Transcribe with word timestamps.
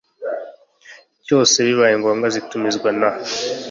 cyose 1.25 1.55
bibaye 1.67 1.93
ngombwa 1.99 2.25
Zitumizwa 2.33 2.89
na 2.99 3.09